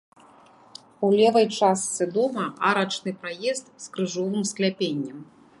[1.07, 5.19] У левай частцы дома арачны праезд з крыжовым скляпеннем.